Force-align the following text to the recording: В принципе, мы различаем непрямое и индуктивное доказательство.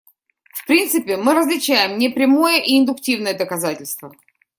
В 0.55 0.65
принципе, 0.65 1.15
мы 1.15 1.35
различаем 1.35 1.99
непрямое 1.99 2.59
и 2.59 2.79
индуктивное 2.79 3.37
доказательство. 3.37 4.11